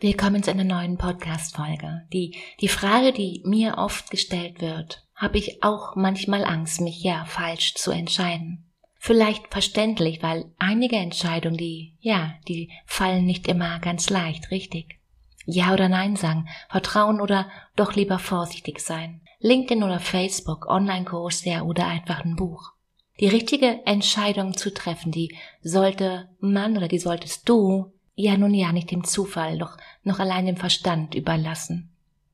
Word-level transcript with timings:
Willkommen 0.00 0.44
zu 0.44 0.52
einer 0.52 0.62
neuen 0.62 0.96
Podcast-Folge. 0.96 2.06
Die, 2.12 2.36
die 2.60 2.68
Frage, 2.68 3.12
die 3.12 3.42
mir 3.44 3.78
oft 3.78 4.12
gestellt 4.12 4.60
wird, 4.60 5.04
habe 5.16 5.38
ich 5.38 5.64
auch 5.64 5.96
manchmal 5.96 6.44
Angst, 6.44 6.80
mich 6.80 7.02
ja 7.02 7.24
falsch 7.24 7.74
zu 7.74 7.90
entscheiden. 7.90 8.70
Vielleicht 8.94 9.48
verständlich, 9.48 10.22
weil 10.22 10.52
einige 10.56 10.94
Entscheidungen, 10.94 11.56
die, 11.56 11.96
ja, 11.98 12.34
die 12.46 12.70
fallen 12.86 13.24
nicht 13.24 13.48
immer 13.48 13.80
ganz 13.80 14.08
leicht, 14.08 14.52
richtig. 14.52 15.00
Ja 15.46 15.72
oder 15.72 15.88
Nein 15.88 16.14
sagen, 16.14 16.48
vertrauen 16.68 17.20
oder 17.20 17.50
doch 17.74 17.96
lieber 17.96 18.20
vorsichtig 18.20 18.78
sein. 18.78 19.22
LinkedIn 19.40 19.82
oder 19.82 19.98
Facebook, 19.98 20.68
Online-Kurs, 20.68 21.44
ja, 21.44 21.62
oder 21.62 21.88
einfach 21.88 22.24
ein 22.24 22.36
Buch. 22.36 22.70
Die 23.18 23.26
richtige 23.26 23.84
Entscheidung 23.84 24.56
zu 24.56 24.72
treffen, 24.72 25.10
die 25.10 25.36
sollte 25.60 26.28
man 26.38 26.76
oder 26.76 26.86
die 26.86 27.00
solltest 27.00 27.48
du 27.48 27.97
ja 28.18 28.36
nun 28.36 28.52
ja 28.52 28.72
nicht 28.72 28.90
dem 28.90 29.04
Zufall, 29.04 29.58
doch 29.58 29.76
noch 30.02 30.18
allein 30.18 30.46
dem 30.46 30.56
Verstand 30.56 31.14
überlassen. 31.14 31.90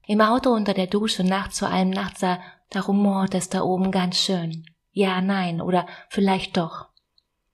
Im 0.07 0.21
Auto 0.21 0.51
unter 0.51 0.75
der 0.75 0.87
Dusche 0.87 1.25
nachts 1.25 1.59
vor 1.59 1.69
allem 1.69 1.91
nachts 1.91 2.21
sah, 2.21 2.41
da 2.71 2.81
rumort 2.81 3.35
es 3.35 3.51
da 3.51 3.63
oben 3.63 3.91
ganz 3.91 4.19
schön. 4.19 4.65
Ja, 4.93 5.21
nein 5.21 5.61
oder 5.61 5.87
vielleicht 6.09 6.57
doch. 6.57 6.87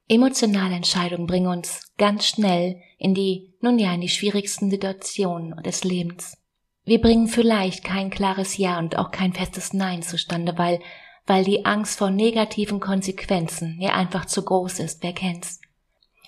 Emotionale 0.09 0.75
Entscheidungen 0.75 1.27
bringen 1.27 1.49
uns 1.49 1.93
ganz 1.99 2.27
schnell 2.27 2.81
in 2.99 3.15
die, 3.15 3.55
nun 3.61 3.79
ja, 3.79 3.93
in 3.95 4.01
die 4.01 4.09
schwierigsten 4.09 4.71
Situationen 4.71 5.61
des 5.63 5.85
Lebens. 5.85 6.37
Wir 6.85 7.01
bringen 7.01 7.29
vielleicht 7.29 7.85
kein 7.85 8.11
klares 8.11 8.57
Ja 8.57 8.79
und 8.79 8.97
auch 8.97 9.11
kein 9.11 9.33
festes 9.33 9.73
Nein 9.73 10.03
zustande, 10.03 10.57
weil, 10.57 10.81
weil 11.27 11.45
die 11.45 11.65
Angst 11.65 11.99
vor 11.99 12.11
negativen 12.11 12.81
Konsequenzen 12.81 13.81
ja 13.81 13.95
einfach 13.95 14.25
zu 14.25 14.45
groß 14.45 14.81
ist, 14.81 15.03
wer 15.03 15.13
kennt's. 15.13 15.61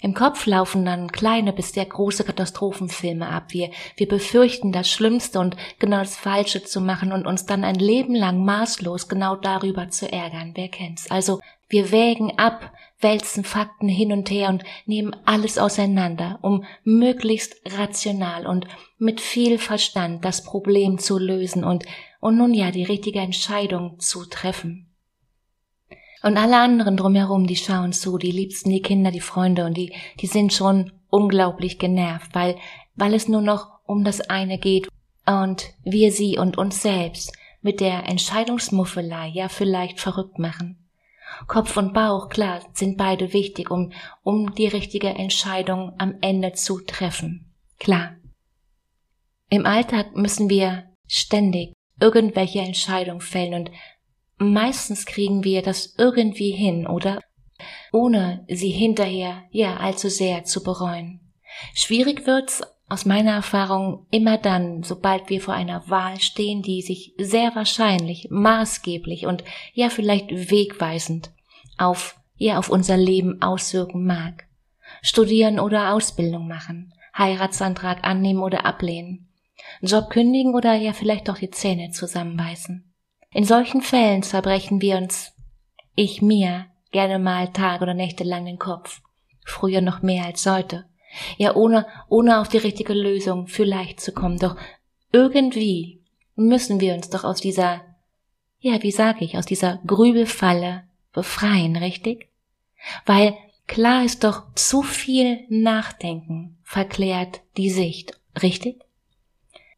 Im 0.02 0.14
Kopf 0.14 0.46
laufen 0.46 0.84
dann 0.84 1.12
kleine 1.12 1.52
bis 1.52 1.72
sehr 1.72 1.86
große 1.86 2.24
Katastrophenfilme 2.24 3.28
ab. 3.28 3.44
Wir, 3.50 3.70
wir 3.96 4.08
befürchten 4.08 4.72
das 4.72 4.90
Schlimmste 4.90 5.38
und 5.38 5.56
genau 5.78 5.98
das 5.98 6.16
Falsche 6.16 6.64
zu 6.64 6.80
machen 6.80 7.12
und 7.12 7.24
uns 7.24 7.46
dann 7.46 7.62
ein 7.62 7.76
Leben 7.76 8.16
lang 8.16 8.44
maßlos 8.44 9.08
genau 9.08 9.36
darüber 9.36 9.90
zu 9.90 10.10
ärgern. 10.10 10.52
Wer 10.56 10.68
kennt's? 10.68 11.08
Also, 11.08 11.40
wir 11.68 11.92
wägen 11.92 12.36
ab, 12.36 12.72
wälzen 13.00 13.44
Fakten 13.44 13.88
hin 13.88 14.12
und 14.12 14.28
her 14.28 14.48
und 14.48 14.64
nehmen 14.86 15.14
alles 15.24 15.56
auseinander, 15.56 16.40
um 16.42 16.64
möglichst 16.82 17.54
rational 17.78 18.46
und 18.46 18.66
mit 18.98 19.20
viel 19.20 19.56
Verstand 19.58 20.24
das 20.24 20.42
Problem 20.42 20.98
zu 20.98 21.16
lösen 21.16 21.62
und, 21.62 21.84
und 22.20 22.36
nun 22.36 22.54
ja 22.54 22.72
die 22.72 22.84
richtige 22.84 23.20
Entscheidung 23.20 24.00
zu 24.00 24.26
treffen. 24.26 24.91
Und 26.22 26.36
alle 26.36 26.58
anderen 26.58 26.96
drumherum, 26.96 27.46
die 27.46 27.56
schauen 27.56 27.92
zu, 27.92 28.16
die 28.16 28.30
Liebsten, 28.30 28.70
die 28.70 28.82
Kinder, 28.82 29.10
die 29.10 29.20
Freunde 29.20 29.64
und 29.66 29.76
die, 29.76 29.92
die 30.20 30.26
sind 30.26 30.52
schon 30.52 30.92
unglaublich 31.08 31.78
genervt, 31.78 32.34
weil, 32.34 32.56
weil 32.94 33.14
es 33.14 33.28
nur 33.28 33.42
noch 33.42 33.80
um 33.84 34.04
das 34.04 34.20
eine 34.20 34.58
geht 34.58 34.88
und 35.26 35.70
wir 35.84 36.12
sie 36.12 36.38
und 36.38 36.58
uns 36.58 36.80
selbst 36.82 37.32
mit 37.60 37.80
der 37.80 38.08
Entscheidungsmuffelei 38.08 39.28
ja 39.28 39.48
vielleicht 39.48 40.00
verrückt 40.00 40.38
machen. 40.38 40.78
Kopf 41.46 41.76
und 41.76 41.94
Bauch, 41.94 42.28
klar, 42.28 42.60
sind 42.72 42.96
beide 42.96 43.32
wichtig, 43.32 43.70
um, 43.70 43.92
um 44.22 44.54
die 44.54 44.66
richtige 44.66 45.08
Entscheidung 45.08 45.92
am 45.98 46.14
Ende 46.20 46.52
zu 46.52 46.80
treffen. 46.80 47.52
Klar. 47.78 48.16
Im 49.48 49.66
Alltag 49.66 50.14
müssen 50.14 50.48
wir 50.48 50.84
ständig 51.06 51.72
irgendwelche 52.00 52.60
Entscheidungen 52.60 53.20
fällen 53.20 53.54
und 53.54 53.70
meistens 54.42 55.06
kriegen 55.06 55.44
wir 55.44 55.62
das 55.62 55.94
irgendwie 55.98 56.50
hin, 56.50 56.86
oder? 56.86 57.20
Ohne 57.92 58.44
sie 58.48 58.70
hinterher 58.70 59.44
ja 59.50 59.76
allzu 59.76 60.08
sehr 60.08 60.44
zu 60.44 60.62
bereuen. 60.62 61.20
Schwierig 61.74 62.26
wird's 62.26 62.62
aus 62.88 63.06
meiner 63.06 63.32
Erfahrung 63.32 64.06
immer 64.10 64.36
dann, 64.36 64.82
sobald 64.82 65.30
wir 65.30 65.40
vor 65.40 65.54
einer 65.54 65.88
Wahl 65.88 66.20
stehen, 66.20 66.62
die 66.62 66.82
sich 66.82 67.14
sehr 67.18 67.54
wahrscheinlich 67.54 68.28
maßgeblich 68.30 69.26
und 69.26 69.44
ja 69.72 69.88
vielleicht 69.88 70.50
wegweisend 70.50 71.30
auf 71.78 72.16
ja 72.36 72.58
auf 72.58 72.68
unser 72.68 72.96
Leben 72.96 73.40
auswirken 73.40 74.04
mag. 74.04 74.46
Studieren 75.00 75.58
oder 75.58 75.94
Ausbildung 75.94 76.46
machen, 76.48 76.92
Heiratsantrag 77.16 78.04
annehmen 78.04 78.42
oder 78.42 78.66
ablehnen, 78.66 79.28
Job 79.80 80.10
kündigen 80.10 80.54
oder 80.54 80.74
ja 80.74 80.92
vielleicht 80.92 81.28
doch 81.28 81.38
die 81.38 81.50
Zähne 81.50 81.90
zusammenbeißen. 81.92 82.91
In 83.32 83.44
solchen 83.44 83.80
Fällen 83.80 84.22
zerbrechen 84.22 84.80
wir 84.80 84.96
uns, 84.96 85.32
ich 85.94 86.22
mir, 86.22 86.66
gerne 86.90 87.18
mal 87.18 87.52
Tage 87.52 87.82
oder 87.82 87.94
Nächte 87.94 88.24
lang 88.24 88.44
den 88.44 88.58
Kopf. 88.58 89.00
Früher 89.44 89.80
noch 89.80 90.02
mehr 90.02 90.26
als 90.26 90.46
heute. 90.46 90.84
Ja, 91.36 91.56
ohne, 91.56 91.86
ohne 92.08 92.40
auf 92.40 92.48
die 92.48 92.58
richtige 92.58 92.94
Lösung 92.94 93.46
vielleicht 93.46 94.00
zu 94.00 94.12
kommen. 94.12 94.38
Doch 94.38 94.56
irgendwie 95.12 96.02
müssen 96.34 96.80
wir 96.80 96.94
uns 96.94 97.10
doch 97.10 97.24
aus 97.24 97.40
dieser, 97.40 97.82
ja, 98.60 98.82
wie 98.82 98.92
sag 98.92 99.20
ich, 99.20 99.36
aus 99.36 99.46
dieser 99.46 99.80
Grübelfalle 99.86 100.84
befreien, 101.12 101.76
richtig? 101.76 102.28
Weil 103.04 103.34
klar 103.66 104.04
ist 104.04 104.24
doch, 104.24 104.54
zu 104.54 104.82
viel 104.82 105.44
Nachdenken 105.48 106.58
verklärt 106.62 107.40
die 107.56 107.70
Sicht, 107.70 108.18
richtig? 108.42 108.82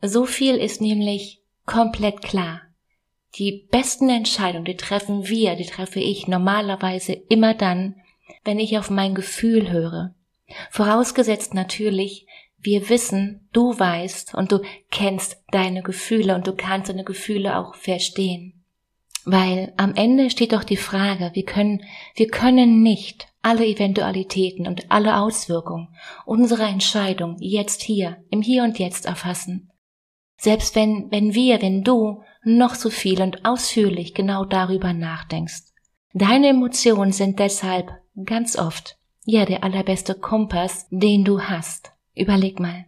So 0.01 0.27
viel 0.27 0.57
ist 0.57 0.81
nämlich 0.81 1.41
komplett 1.67 2.23
klar. 2.23 2.61
Die 3.39 3.67
besten 3.71 4.09
Entscheidungen, 4.11 4.65
die 4.65 4.77
treffen 4.77 5.29
wir, 5.29 5.57
die 5.57 5.67
treffe 5.67 5.99
ich 5.99 6.29
normalerweise 6.29 7.13
immer 7.13 7.55
dann, 7.55 7.97
wenn 8.45 8.61
ich 8.61 8.79
auf 8.79 8.91
mein 8.91 9.15
Gefühl 9.15 9.71
höre. 9.71 10.15
Vorausgesetzt 10.71 11.53
natürlich, 11.53 12.27
wir 12.59 12.89
wissen, 12.89 13.49
du 13.53 13.79
weißt 13.79 14.35
und 14.35 14.53
du 14.53 14.61
kennst 14.91 15.43
deine 15.51 15.83
Gefühle 15.83 16.35
und 16.35 16.47
du 16.47 16.55
kannst 16.55 16.89
deine 16.89 17.05
Gefühle 17.05 17.59
auch 17.59 17.75
verstehen. 17.75 18.65
Weil 19.25 19.73
am 19.77 19.95
Ende 19.95 20.31
steht 20.31 20.53
doch 20.53 20.65
die 20.65 20.77
Frage, 20.77 21.31
wir 21.35 21.45
können, 21.45 21.83
wir 22.15 22.29
können 22.29 22.83
nicht 22.83 23.27
alle 23.43 23.67
Eventualitäten 23.67 24.67
und 24.67 24.91
alle 24.91 25.19
Auswirkungen 25.19 25.89
unserer 26.25 26.69
Entscheidung 26.69 27.37
jetzt 27.41 27.83
hier, 27.83 28.19
im 28.31 28.43
Hier 28.43 28.65
und 28.65 28.79
Jetzt 28.79 29.07
erfassen. 29.07 29.71
Selbst 30.45 30.77
wenn, 30.77 31.11
wenn 31.11 31.33
wir, 31.33 31.63
wenn 31.63 31.85
du 31.85 32.23
noch 32.43 32.75
so 32.75 32.91
viel 32.91 33.23
und 33.23 33.47
ausführlich 33.47 34.13
genau 34.13 34.45
darüber 34.45 34.93
nachdenkst. 34.93 35.73
Deine 36.13 36.49
Emotionen 36.49 37.13
sind 37.13 37.39
deshalb 37.39 37.91
ganz 38.27 38.59
oft 38.59 38.99
ja 39.25 39.47
der 39.47 39.65
allerbeste 39.65 40.15
Kompass, 40.15 40.87
den 40.91 41.25
du 41.25 41.41
hast. 41.41 41.93
Überleg 42.15 42.61
mal. 42.61 42.85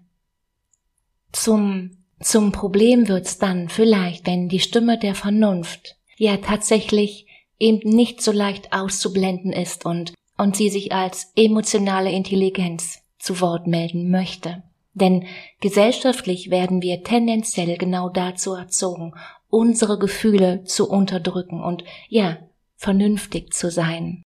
Zum, 1.32 1.96
zum 2.20 2.52
Problem 2.52 3.08
wird's 3.08 3.38
dann 3.38 3.70
vielleicht, 3.70 4.26
wenn 4.26 4.50
die 4.50 4.60
Stimme 4.60 4.98
der 4.98 5.14
Vernunft 5.14 5.96
ja 6.18 6.36
tatsächlich 6.36 7.26
eben 7.58 7.88
nicht 7.88 8.20
so 8.20 8.32
leicht 8.32 8.74
auszublenden 8.74 9.54
ist 9.54 9.86
und, 9.86 10.12
und 10.36 10.56
sie 10.56 10.68
sich 10.68 10.92
als 10.92 11.32
emotionale 11.36 12.12
Intelligenz 12.12 12.98
zu 13.18 13.40
Wort 13.40 13.66
melden 13.66 14.10
möchte. 14.10 14.62
Denn 14.96 15.26
gesellschaftlich 15.60 16.50
werden 16.50 16.80
wir 16.80 17.04
tendenziell 17.04 17.76
genau 17.76 18.08
dazu 18.08 18.54
erzogen, 18.54 19.12
unsere 19.50 19.98
Gefühle 19.98 20.64
zu 20.64 20.88
unterdrücken 20.88 21.62
und 21.62 21.84
ja, 22.08 22.38
vernünftig 22.76 23.52
zu 23.52 23.70
sein. 23.70 24.22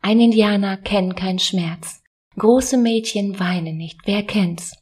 Ein 0.00 0.18
Indianer 0.18 0.76
kennt 0.76 1.16
keinen 1.16 1.38
Schmerz. 1.38 2.02
Große 2.36 2.78
Mädchen 2.78 3.38
weinen 3.38 3.76
nicht. 3.76 4.00
Wer 4.04 4.24
kennt's? 4.24 4.72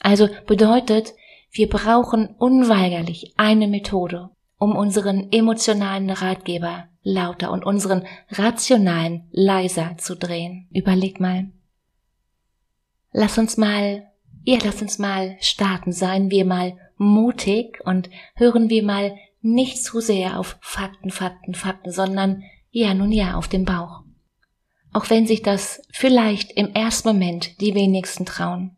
Also 0.00 0.28
bedeutet, 0.46 1.14
wir 1.50 1.68
brauchen 1.70 2.34
unweigerlich 2.38 3.32
eine 3.38 3.66
Methode, 3.66 4.28
um 4.58 4.76
unseren 4.76 5.32
emotionalen 5.32 6.10
Ratgeber 6.10 6.88
lauter 7.02 7.50
und 7.50 7.64
unseren 7.64 8.06
rationalen 8.28 9.26
leiser 9.32 9.96
zu 9.96 10.16
drehen. 10.16 10.68
Überleg 10.70 11.18
mal. 11.18 11.50
Lass 13.12 13.38
uns 13.38 13.56
mal, 13.56 14.09
ja, 14.44 14.58
lass 14.64 14.82
uns 14.82 14.98
mal 14.98 15.36
starten. 15.40 15.92
Seien 15.92 16.30
wir 16.30 16.44
mal 16.44 16.76
mutig 16.96 17.80
und 17.84 18.10
hören 18.34 18.68
wir 18.70 18.82
mal 18.82 19.16
nicht 19.42 19.82
zu 19.82 20.00
sehr 20.00 20.38
auf 20.38 20.58
Fakten, 20.60 21.10
Fakten, 21.10 21.54
Fakten, 21.54 21.90
sondern 21.92 22.42
ja, 22.70 22.94
nun 22.94 23.12
ja, 23.12 23.34
auf 23.34 23.48
den 23.48 23.64
Bauch. 23.64 24.02
Auch 24.92 25.08
wenn 25.08 25.26
sich 25.26 25.42
das 25.42 25.82
vielleicht 25.92 26.52
im 26.52 26.72
ersten 26.74 27.08
Moment 27.08 27.60
die 27.60 27.74
wenigsten 27.74 28.26
trauen. 28.26 28.76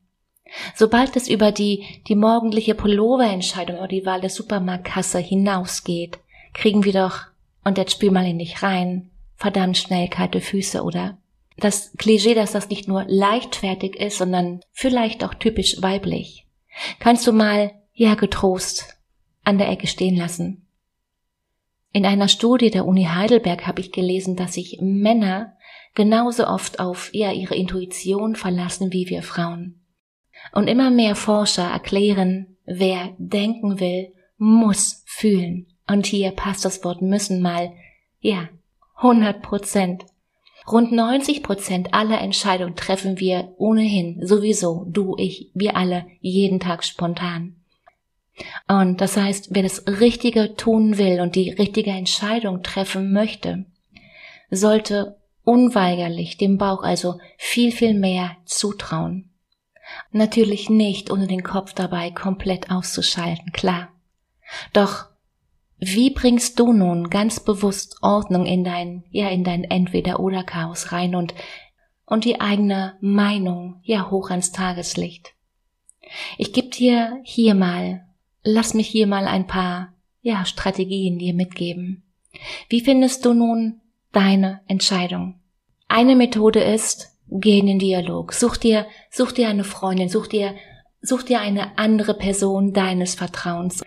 Sobald 0.75 1.17
es 1.17 1.29
über 1.29 1.51
die, 1.51 1.85
die 2.07 2.15
morgendliche 2.15 2.75
Pulloverentscheidung 2.75 3.79
oder 3.79 3.89
die 3.89 4.05
Wahl 4.05 4.21
der 4.21 4.31
Supermarktkasse 4.31 5.19
hinausgeht, 5.19 6.19
kriegen 6.53 6.85
wir 6.85 6.93
doch, 6.93 7.21
und 7.65 7.79
jetzt 7.79 7.93
spül 7.93 8.11
mal 8.11 8.27
in 8.27 8.39
dich 8.39 8.63
rein, 8.63 9.11
verdammt 9.37 9.79
schnell 9.79 10.09
kalte 10.09 10.41
Füße, 10.41 10.83
oder? 10.83 11.17
Das 11.63 11.93
Klischee, 11.97 12.35
dass 12.35 12.51
das 12.51 12.69
nicht 12.71 12.89
nur 12.89 13.05
leichtfertig 13.07 13.95
ist, 13.95 14.19
sondern 14.19 14.63
vielleicht 14.73 15.23
auch 15.23 15.33
typisch 15.33 15.81
weiblich, 15.81 16.49
kannst 16.99 17.25
du 17.25 17.33
mal, 17.33 17.71
ja, 17.95 18.17
getrost 18.17 18.97
an 19.45 19.59
der 19.59 19.69
Ecke 19.69 19.87
stehen 19.87 20.17
lassen. 20.17 20.67
In 21.93 22.05
einer 22.05 22.27
Studie 22.27 22.71
der 22.71 22.85
Uni 22.85 23.05
Heidelberg 23.05 23.65
habe 23.69 23.81
ich 23.81 23.93
gelesen, 23.93 24.35
dass 24.35 24.55
sich 24.55 24.79
Männer 24.81 25.57
genauso 25.95 26.49
oft 26.49 26.81
auf 26.81 27.15
ja, 27.15 27.31
ihre 27.31 27.55
Intuition 27.55 28.35
verlassen 28.35 28.93
wie 28.93 29.09
wir 29.09 29.23
Frauen. 29.23 29.85
Und 30.53 30.67
immer 30.67 30.91
mehr 30.91 31.15
Forscher 31.15 31.71
erklären, 31.71 32.57
wer 32.65 33.15
denken 33.19 33.79
will, 33.79 34.13
muss 34.37 35.05
fühlen. 35.07 35.69
Und 35.87 36.07
hier 36.07 36.33
passt 36.33 36.65
das 36.65 36.83
Wort 36.83 37.03
müssen 37.03 37.41
mal, 37.41 37.73
ja, 38.19 38.49
100 38.97 39.43
Prozent. 39.43 40.07
Rund 40.71 40.93
90 40.93 41.43
Prozent 41.43 41.95
aller 41.95 42.21
Entscheidungen 42.21 42.77
treffen 42.77 43.19
wir 43.19 43.55
ohnehin, 43.57 44.25
sowieso, 44.25 44.87
du, 44.89 45.17
ich, 45.19 45.51
wir 45.55 45.77
alle, 45.77 46.07
jeden 46.21 46.61
Tag 46.61 46.85
spontan. 46.85 47.57
Und 48.69 49.01
das 49.01 49.17
heißt, 49.17 49.49
wer 49.51 49.63
das 49.63 49.87
Richtige 49.87 50.55
tun 50.57 50.99
will 50.99 51.21
und 51.21 51.35
die 51.35 51.51
richtige 51.51 51.91
Entscheidung 51.91 52.63
treffen 52.63 53.13
möchte, 53.13 53.67
sollte 54.51 55.17
unweigerlich 55.45 56.39
dem 56.39 56.59
Bauch 56.59 56.83
also 56.83 57.19
viel, 57.37 57.73
viel 57.73 57.95
mehr 57.95 58.37
zutrauen. 58.45 59.31
Natürlich 60.11 60.71
nicht, 60.71 61.11
ohne 61.11 61.27
den 61.27 61.43
Kopf 61.43 61.75
dabei 61.75 62.11
komplett 62.11 62.71
auszuschalten, 62.71 63.53
klar. 63.53 63.89
Doch 64.73 65.07
wie 65.85 66.11
bringst 66.11 66.61
du 66.61 66.73
nun 66.73 67.11
ganz 67.11 67.41
bewusst 67.41 67.97
Ordnung 68.03 68.47
in 68.47 68.63
dein, 68.63 69.03
ja, 69.11 69.29
in 69.31 69.43
dein 69.43 69.65
Entweder-Oder-Chaos 69.65 70.93
rein 70.93 71.17
und, 71.17 71.35
und 72.07 72.25
die 72.25 72.41
eigene 72.41 72.97
Meinung, 73.01 73.81
ja, 73.83 74.09
hoch 74.09 74.31
ans 74.31 74.53
Tageslicht? 74.53 75.35
Ich 76.39 76.53
gebe 76.53 76.69
dir 76.69 77.19
hier 77.25 77.57
mal, 77.57 78.07
lass 78.45 78.75
mich 78.75 78.87
hier 78.87 79.09
mal 79.09 79.27
ein 79.27 79.49
paar, 79.49 79.93
ja, 80.21 80.45
Strategien 80.45 81.19
dir 81.19 81.35
mitgeben. 81.35 82.05
Wie 82.69 82.81
findest 82.81 83.25
du 83.25 83.35
nun 83.35 83.81
deine 84.13 84.61
Entscheidung? 84.69 85.41
Eine 85.89 86.15
Methode 86.15 86.61
ist, 86.61 87.09
geh 87.29 87.59
in 87.59 87.67
den 87.67 87.81
Dialog. 87.81 88.35
Such 88.35 88.57
dir, 88.57 88.87
such 89.11 89.33
dir 89.33 89.49
eine 89.49 89.65
Freundin, 89.65 90.09
such 90.09 90.29
dir, 90.29 90.55
such 91.01 91.25
dir 91.25 91.41
eine 91.41 91.77
andere 91.77 92.15
Person 92.15 92.73
deines 92.73 93.17
Vertrauens. 93.17 93.83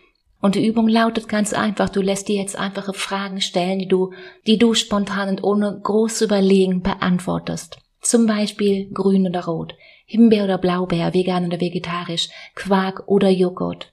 Und 0.45 0.53
die 0.53 0.67
Übung 0.67 0.87
lautet 0.87 1.27
ganz 1.27 1.53
einfach, 1.53 1.89
du 1.89 2.03
lässt 2.03 2.27
dir 2.27 2.35
jetzt 2.35 2.55
einfache 2.55 2.93
Fragen 2.93 3.41
stellen, 3.41 3.79
die 3.79 3.87
du, 3.87 4.13
die 4.45 4.59
du 4.59 4.75
spontan 4.75 5.27
und 5.27 5.43
ohne 5.43 5.79
groß 5.81 6.21
Überlegen 6.21 6.83
beantwortest. 6.83 7.79
Zum 7.99 8.27
Beispiel 8.27 8.87
grün 8.93 9.25
oder 9.25 9.45
rot, 9.45 9.73
Himbeer 10.05 10.43
oder 10.43 10.59
Blaubeer, 10.59 11.15
vegan 11.15 11.47
oder 11.47 11.59
vegetarisch, 11.59 12.29
Quark 12.53 13.07
oder 13.07 13.31
Joghurt. 13.31 13.91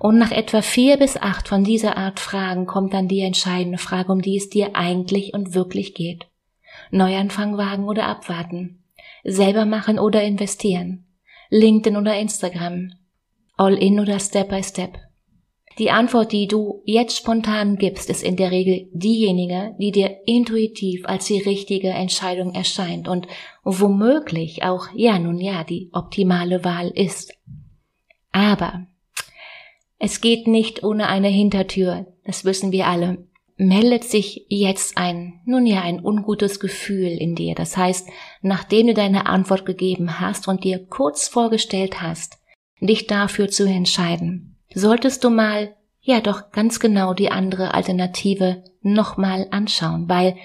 Und 0.00 0.18
nach 0.18 0.32
etwa 0.32 0.62
vier 0.62 0.96
bis 0.96 1.16
acht 1.16 1.46
von 1.46 1.62
dieser 1.62 1.96
Art 1.96 2.18
Fragen 2.18 2.66
kommt 2.66 2.92
dann 2.92 3.06
die 3.06 3.20
entscheidende 3.20 3.78
Frage, 3.78 4.10
um 4.10 4.20
die 4.20 4.36
es 4.36 4.50
dir 4.50 4.74
eigentlich 4.74 5.32
und 5.32 5.54
wirklich 5.54 5.94
geht. 5.94 6.26
Neuanfang 6.90 7.56
wagen 7.56 7.84
oder 7.84 8.06
abwarten, 8.06 8.82
selber 9.22 9.64
machen 9.64 10.00
oder 10.00 10.24
investieren, 10.24 11.06
LinkedIn 11.50 11.96
oder 11.96 12.18
Instagram, 12.18 12.94
all 13.56 13.74
in 13.74 14.00
oder 14.00 14.18
Step 14.18 14.48
by 14.48 14.64
Step. 14.64 14.98
Die 15.78 15.90
Antwort, 15.90 16.32
die 16.32 16.48
du 16.48 16.82
jetzt 16.84 17.16
spontan 17.16 17.76
gibst, 17.76 18.10
ist 18.10 18.22
in 18.22 18.36
der 18.36 18.50
Regel 18.50 18.88
diejenige, 18.92 19.76
die 19.78 19.92
dir 19.92 20.18
intuitiv 20.26 21.06
als 21.06 21.26
die 21.26 21.40
richtige 21.40 21.90
Entscheidung 21.90 22.54
erscheint 22.54 23.06
und 23.06 23.28
womöglich 23.62 24.64
auch, 24.64 24.88
ja 24.94 25.18
nun 25.18 25.38
ja, 25.38 25.62
die 25.62 25.90
optimale 25.92 26.64
Wahl 26.64 26.88
ist. 26.88 27.32
Aber 28.32 28.86
es 29.98 30.20
geht 30.20 30.48
nicht 30.48 30.82
ohne 30.82 31.08
eine 31.08 31.28
Hintertür, 31.28 32.06
das 32.24 32.44
wissen 32.44 32.72
wir 32.72 32.86
alle 32.86 33.28
meldet 33.58 34.04
sich 34.04 34.46
jetzt 34.48 34.96
ein, 34.96 35.40
nun 35.44 35.66
ja, 35.66 35.82
ein 35.82 36.02
ungutes 36.02 36.60
Gefühl 36.60 37.08
in 37.08 37.34
dir. 37.34 37.54
Das 37.54 37.76
heißt, 37.76 38.08
nachdem 38.40 38.86
du 38.86 38.94
deine 38.94 39.26
Antwort 39.26 39.66
gegeben 39.66 40.20
hast 40.20 40.48
und 40.48 40.64
dir 40.64 40.86
kurz 40.86 41.28
vorgestellt 41.28 42.00
hast, 42.00 42.38
dich 42.80 43.08
dafür 43.08 43.48
zu 43.48 43.64
entscheiden, 43.64 44.57
solltest 44.74 45.24
du 45.24 45.30
mal, 45.30 45.74
ja 46.00 46.20
doch 46.20 46.50
ganz 46.52 46.80
genau 46.80 47.14
die 47.14 47.30
andere 47.30 47.74
Alternative 47.74 48.64
nochmal 48.82 49.46
anschauen, 49.50 50.08
weil 50.08 50.36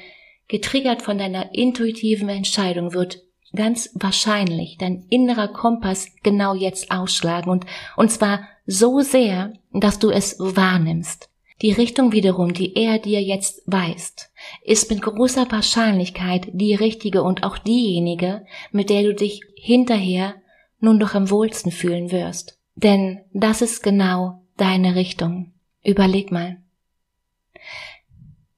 getriggert 0.47 1.01
von 1.01 1.17
deiner 1.17 1.53
intuitiven 1.55 2.29
Entscheidung 2.29 2.93
wird 2.93 3.23
ganz 3.55 3.89
wahrscheinlich 3.93 4.77
dein 4.77 5.05
innerer 5.09 5.47
Kompass 5.47 6.09
genau 6.23 6.53
jetzt 6.55 6.91
ausschlagen 6.91 7.49
und, 7.49 7.65
und 7.95 8.11
zwar 8.11 8.47
so 8.65 9.01
sehr, 9.01 9.53
dass 9.71 9.99
du 9.99 10.09
es 10.09 10.37
wahrnimmst. 10.39 11.29
Die 11.61 11.71
Richtung 11.71 12.11
wiederum, 12.11 12.53
die 12.53 12.75
er 12.75 12.99
dir 12.99 13.21
jetzt 13.21 13.61
weist, 13.65 14.31
ist 14.63 14.89
mit 14.89 15.01
großer 15.01 15.49
Wahrscheinlichkeit 15.49 16.47
die 16.51 16.75
richtige 16.75 17.23
und 17.23 17.43
auch 17.43 17.57
diejenige, 17.57 18.45
mit 18.71 18.89
der 18.89 19.03
du 19.03 19.13
dich 19.13 19.41
hinterher 19.55 20.35
nun 20.79 20.99
doch 20.99 21.13
am 21.13 21.29
wohlsten 21.29 21.71
fühlen 21.71 22.11
wirst. 22.11 22.59
Denn 22.75 23.21
das 23.33 23.61
ist 23.61 23.83
genau 23.83 24.43
deine 24.57 24.95
Richtung. 24.95 25.53
Überleg 25.83 26.31
mal. 26.31 26.57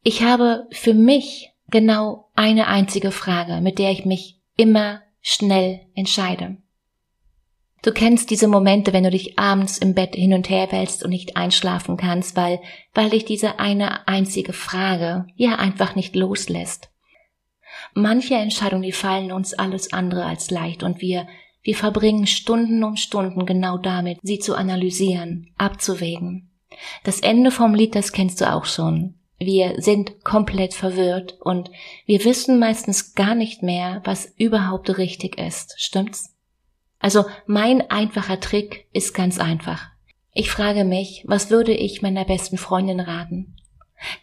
Ich 0.04 0.22
habe 0.22 0.68
für 0.72 0.94
mich 0.94 1.51
genau 1.70 2.30
eine 2.36 2.68
einzige 2.68 3.12
Frage, 3.12 3.62
mit 3.62 3.80
der 3.80 3.92
ich 3.92 4.06
mich 4.06 4.40
immer 4.56 5.01
schnell 5.22 5.82
entscheide. 5.96 6.58
Du 7.82 7.92
kennst 7.92 8.32
diese 8.32 8.48
Momente, 8.48 8.94
wenn 8.94 9.04
du 9.04 9.12
dich 9.12 9.38
abends 9.38 9.78
im 9.78 9.94
Bett 9.94 10.16
hin 10.16 10.34
und 10.34 10.50
her 10.50 10.72
wälzt 10.72 11.04
und 11.04 11.12
nicht 11.12 11.38
einschlafen 11.38 11.98
kannst, 11.98 12.36
weil, 12.36 12.60
weil 12.96 13.12
dich 13.12 13.25
diese 13.25 13.60
eine 13.60 14.08
einzige 14.08 14.54
Frage 14.54 15.28
ja 15.36 15.56
einfach 15.56 15.96
nicht 15.96 16.16
loslässt. 16.16 16.90
Manche 17.94 18.36
Entscheidungen, 18.36 18.82
die 18.82 18.92
fallen 18.92 19.32
uns 19.32 19.54
alles 19.54 19.94
andere 19.94 20.25
als 20.25 20.50
leicht 20.50 20.82
und 20.82 21.00
wir, 21.00 21.28
wir 21.66 21.76
verbringen 21.76 22.28
Stunden 22.28 22.84
um 22.84 22.96
Stunden 22.96 23.48
genau 23.48 23.80
damit, 23.80 24.20
sie 24.22 24.38
zu 24.38 24.54
analysieren, 24.56 25.50
abzuwägen. 25.58 26.52
Das 27.04 27.22
Ende 27.22 27.50
vom 27.50 27.74
Lied, 27.74 27.96
das 27.96 28.12
kennst 28.12 28.40
du 28.40 28.54
auch 28.54 28.66
schon. 28.66 29.16
Wir 29.40 29.82
sind 29.82 30.24
komplett 30.24 30.76
verwirrt 30.76 31.38
und 31.42 31.72
wir 32.06 32.24
wissen 32.24 32.60
meistens 32.60 33.16
gar 33.16 33.34
nicht 33.34 33.64
mehr, 33.64 34.02
was 34.06 34.32
überhaupt 34.38 34.96
richtig 35.00 35.40
ist. 35.40 35.74
Stimmt's? 35.78 36.36
Also 37.00 37.26
mein 37.48 37.90
einfacher 37.90 38.40
Trick 38.40 38.86
ist 38.94 39.16
ganz 39.16 39.40
einfach. 39.40 39.88
Ich 40.34 40.52
frage 40.52 40.86
mich, 40.86 41.24
was 41.26 41.50
würde 41.50 41.74
ich 41.74 42.04
meiner 42.04 42.26
besten 42.26 42.58
Freundin 42.58 43.00
raten? 43.00 43.56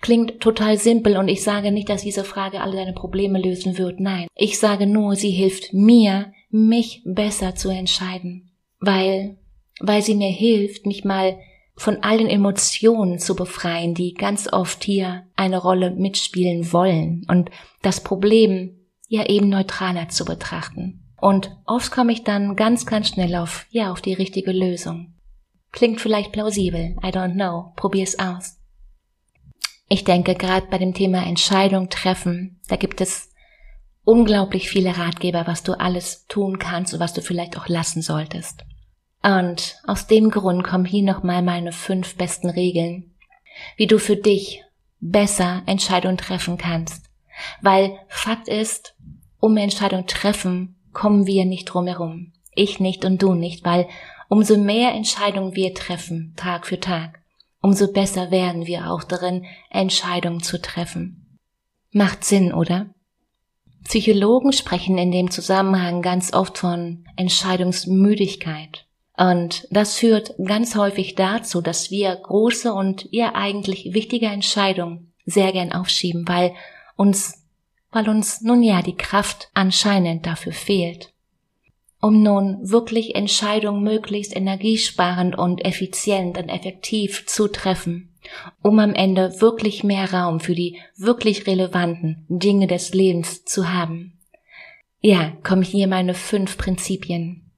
Klingt 0.01 0.39
total 0.39 0.79
simpel 0.79 1.17
und 1.17 1.27
ich 1.27 1.43
sage 1.43 1.73
nicht, 1.73 1.89
dass 1.89 2.03
diese 2.03 2.23
Frage 2.23 2.61
alle 2.61 2.77
deine 2.77 2.93
Probleme 2.93 3.41
lösen 3.41 3.79
wird. 3.79 3.99
Nein, 3.99 4.29
ich 4.37 4.61
sage 4.61 4.87
nur, 4.87 5.17
sie 5.17 5.31
hilft 5.31 5.73
mir, 5.73 6.33
mich 6.52 7.02
besser 7.04 7.54
zu 7.54 7.71
entscheiden. 7.71 8.52
Weil, 8.78 9.38
weil 9.80 10.02
sie 10.02 10.14
mir 10.14 10.30
hilft, 10.30 10.87
mich 10.87 11.04
mal 11.04 11.38
von 11.75 12.02
allen 12.02 12.28
Emotionen 12.28 13.18
zu 13.18 13.35
befreien, 13.35 13.94
die 13.94 14.14
ganz 14.14 14.52
oft 14.52 14.85
hier 14.85 15.26
eine 15.35 15.59
Rolle 15.59 15.90
mitspielen 15.90 16.73
wollen 16.73 17.25
und 17.28 17.50
das 17.80 18.02
Problem 18.02 18.78
ja 19.09 19.26
eben 19.26 19.49
neutraler 19.49 20.09
zu 20.09 20.25
betrachten. 20.25 21.02
Und 21.21 21.56
oft 21.66 21.90
komme 21.90 22.12
ich 22.12 22.25
dann 22.25 22.56
ganz, 22.56 22.85
ganz 22.85 23.09
schnell 23.09 23.35
auf, 23.37 23.66
ja, 23.71 23.92
auf 23.92 24.00
die 24.00 24.14
richtige 24.14 24.52
Lösung. 24.52 25.14
Klingt 25.71 26.00
vielleicht 26.00 26.32
plausibel, 26.32 26.97
I 27.02 27.09
don't 27.09 27.35
know, 27.35 27.73
probier's 27.76 28.18
aus. 28.18 28.59
Ich 29.88 30.04
denke, 30.04 30.35
gerade 30.35 30.66
bei 30.71 30.78
dem 30.78 30.94
Thema 30.94 31.25
Entscheidung 31.25 31.88
treffen, 31.88 32.61
da 32.68 32.76
gibt 32.76 33.00
es 33.00 33.32
unglaublich 34.04 34.68
viele 34.68 34.97
Ratgeber, 34.97 35.47
was 35.47 35.62
du 35.62 35.75
alles 35.75 36.26
tun 36.26 36.59
kannst 36.59 36.94
und 36.94 37.00
was 37.00 37.12
du 37.12 37.23
vielleicht 37.23 37.56
auch 37.56 37.68
lassen 37.68 38.02
solltest. 38.02 38.64
Und 39.23 39.76
aus 39.87 40.06
dem 40.06 40.30
Grund 40.30 40.64
kommen 40.64 40.85
hier 40.85 41.04
nochmal 41.04 41.42
meine 41.42 41.73
fünf 41.73 42.16
besten 42.16 42.50
Regeln, 42.50 43.14
wie 43.76 43.87
du 43.87 43.99
für 43.99 44.16
dich 44.16 44.64
besser 45.00 45.62
Entscheidungen 45.66 46.16
treffen 46.16 46.59
kannst. 46.59 47.06
Weil 47.61 47.99
Fakt 48.09 48.49
ist, 48.49 48.97
um 49.38 49.56
Entscheidungen 49.56 50.06
treffen, 50.06 50.76
kommen 50.92 51.26
wir 51.26 51.44
nicht 51.44 51.66
drumherum. 51.66 52.32
Ich 52.54 52.80
nicht 52.80 53.04
und 53.04 53.23
du 53.23 53.35
nicht, 53.35 53.64
weil 53.64 53.88
umso 54.28 54.56
mehr 54.56 54.92
Entscheidungen 54.92 55.54
wir 55.54 55.75
treffen, 55.75 56.35
Tag 56.37 56.66
für 56.66 56.80
Tag, 56.80 57.21
umso 57.61 57.92
besser 57.92 58.30
werden 58.30 58.66
wir 58.66 58.90
auch 58.90 59.04
darin, 59.04 59.47
Entscheidungen 59.71 60.42
zu 60.42 60.61
treffen. 60.61 61.38
Macht 61.92 62.25
Sinn, 62.25 62.52
oder? 62.52 62.94
Psychologen 63.85 64.53
sprechen 64.53 64.99
in 64.99 65.11
dem 65.11 65.31
Zusammenhang 65.31 66.03
ganz 66.03 66.33
oft 66.33 66.59
von 66.59 67.05
Entscheidungsmüdigkeit. 67.17 68.87
Und 69.17 69.67
das 69.71 69.97
führt 69.97 70.35
ganz 70.43 70.75
häufig 70.75 71.15
dazu, 71.15 71.61
dass 71.61 71.91
wir 71.91 72.15
große 72.15 72.73
und 72.73 73.09
ja 73.11 73.35
eigentlich 73.35 73.93
wichtige 73.93 74.27
Entscheidungen 74.27 75.12
sehr 75.27 75.53
gern 75.53 75.73
aufschieben, 75.73 76.27
weil 76.27 76.55
uns, 76.97 77.45
weil 77.91 78.09
uns 78.09 78.41
nun 78.41 78.62
ja 78.62 78.83
die 78.83 78.97
Kraft 78.97 79.51
anscheinend 79.55 80.27
dafür 80.27 80.53
fehlt 80.53 81.12
um 82.03 82.21
nun 82.21 82.59
wirklich 82.69 83.15
Entscheidungen 83.15 83.85
möglichst 83.85 84.35
energiesparend 84.35 85.39
und 85.39 85.65
effizient 85.65 86.37
und 86.37 86.49
effektiv 86.49 87.27
zu 87.29 87.47
treffen, 87.47 88.12
um 88.62 88.79
am 88.79 88.95
Ende 88.95 89.41
wirklich 89.41 89.85
mehr 89.85 90.12
Raum 90.12 90.41
für 90.41 90.55
die 90.55 90.81
wirklich 90.97 91.47
relevanten 91.47 92.26
Dinge 92.29 92.67
des 92.67 92.95
Lebens 92.95 93.45
zu 93.45 93.73
haben. 93.73 94.19
Ja, 95.00 95.33
kommen 95.43 95.62
hier 95.62 95.88
meine 95.88 96.14
fünf 96.14 96.59
Prinzipien. 96.59 97.50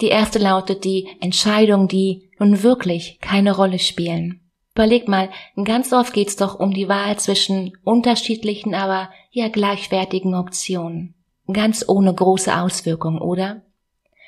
Die 0.00 0.08
erste 0.08 0.38
lautet 0.38 0.84
die 0.84 1.08
Entscheidung, 1.20 1.88
die 1.88 2.30
nun 2.38 2.62
wirklich 2.62 3.18
keine 3.20 3.54
Rolle 3.54 3.78
spielen. 3.78 4.40
Überleg 4.74 5.06
mal, 5.06 5.30
ganz 5.62 5.92
oft 5.92 6.12
geht's 6.12 6.36
doch 6.36 6.58
um 6.58 6.72
die 6.72 6.88
Wahl 6.88 7.18
zwischen 7.18 7.76
unterschiedlichen, 7.84 8.74
aber 8.74 9.10
ja 9.30 9.48
gleichwertigen 9.48 10.34
Optionen 10.34 11.14
ganz 11.52 11.84
ohne 11.88 12.14
große 12.14 12.56
Auswirkung, 12.56 13.20
oder? 13.20 13.62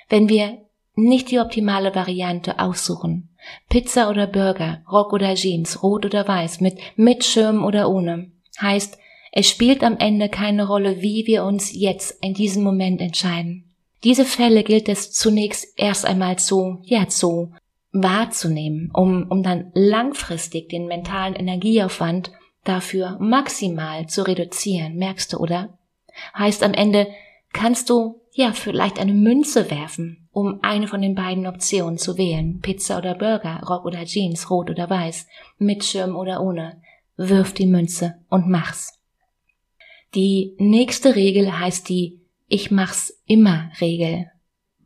Wenn 0.08 0.28
wir 0.28 0.58
nicht 0.94 1.30
die 1.30 1.40
optimale 1.40 1.94
Variante 1.94 2.58
aussuchen, 2.58 3.33
Pizza 3.68 4.10
oder 4.10 4.26
Burger, 4.26 4.82
Rock 4.90 5.12
oder 5.12 5.34
Jeans, 5.34 5.82
rot 5.82 6.06
oder 6.06 6.26
weiß, 6.26 6.60
mit, 6.60 6.78
mit 6.96 7.24
Schirm 7.24 7.64
oder 7.64 7.88
ohne, 7.88 8.30
heißt, 8.60 8.98
es 9.32 9.48
spielt 9.48 9.82
am 9.82 9.96
Ende 9.98 10.28
keine 10.28 10.68
Rolle, 10.68 11.02
wie 11.02 11.26
wir 11.26 11.44
uns 11.44 11.72
jetzt 11.72 12.22
in 12.22 12.34
diesem 12.34 12.62
Moment 12.62 13.00
entscheiden. 13.00 13.74
Diese 14.04 14.24
Fälle 14.24 14.62
gilt 14.62 14.88
es 14.88 15.12
zunächst 15.12 15.66
erst 15.76 16.06
einmal 16.06 16.38
zu, 16.38 16.78
ja, 16.82 17.08
zu 17.08 17.52
wahrzunehmen, 17.90 18.90
um, 18.92 19.26
um 19.28 19.42
dann 19.42 19.70
langfristig 19.74 20.68
den 20.68 20.86
mentalen 20.86 21.34
Energieaufwand 21.34 22.30
dafür 22.64 23.16
maximal 23.20 24.06
zu 24.06 24.22
reduzieren. 24.22 24.96
Merkst 24.96 25.32
du, 25.32 25.38
oder? 25.38 25.78
Heißt 26.36 26.62
am 26.62 26.74
Ende 26.74 27.08
kannst 27.52 27.90
du 27.90 28.20
ja 28.32 28.52
vielleicht 28.52 28.98
eine 28.98 29.14
Münze 29.14 29.70
werfen, 29.70 30.23
um 30.34 30.58
eine 30.62 30.88
von 30.88 31.00
den 31.00 31.14
beiden 31.14 31.46
Optionen 31.46 31.96
zu 31.96 32.18
wählen. 32.18 32.60
Pizza 32.60 32.98
oder 32.98 33.14
Burger, 33.14 33.62
Rock 33.68 33.86
oder 33.86 34.04
Jeans, 34.04 34.50
rot 34.50 34.68
oder 34.68 34.90
weiß, 34.90 35.28
mit 35.58 35.84
Schirm 35.84 36.16
oder 36.16 36.42
ohne. 36.42 36.82
Wirf 37.16 37.54
die 37.54 37.66
Münze 37.66 38.16
und 38.28 38.48
mach's. 38.48 39.00
Die 40.14 40.54
nächste 40.58 41.14
Regel 41.14 41.58
heißt 41.58 41.88
die 41.88 42.20
Ich 42.48 42.72
mach's 42.72 43.22
immer 43.26 43.70
Regel. 43.80 44.26